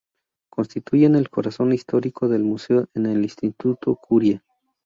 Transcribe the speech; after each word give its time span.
Constituyen 0.49 1.13
el 1.13 1.29
corazón 1.29 1.73
histórico 1.73 2.27
del 2.27 2.41
museo 2.41 2.87
en 2.95 3.05
el 3.05 3.21
Instituto 3.21 3.95
Curie. 3.97 4.41